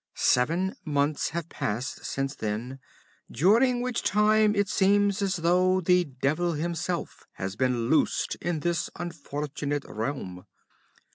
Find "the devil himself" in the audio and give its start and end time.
5.79-7.27